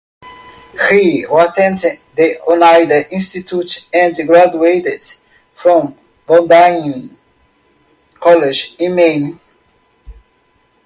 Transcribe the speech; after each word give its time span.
He 0.89 1.27
attended 1.31 1.99
the 2.15 2.41
Oneida 2.47 3.07
Institute 3.13 3.85
and 3.93 4.15
graduated 4.25 5.05
from 5.53 5.95
Bowdoin 6.25 7.19
College 8.19 8.75
in 8.79 8.95
Maine. 8.95 9.39